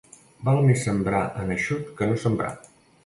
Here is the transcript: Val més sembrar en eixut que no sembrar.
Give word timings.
Val 0.47 0.61
més 0.69 0.85
sembrar 0.87 1.21
en 1.43 1.53
eixut 1.57 1.95
que 2.01 2.09
no 2.13 2.17
sembrar. 2.25 2.53